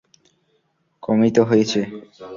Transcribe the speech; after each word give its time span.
কমই 1.03 1.31
তো 1.31 1.41
হয়েছে। 1.43 1.79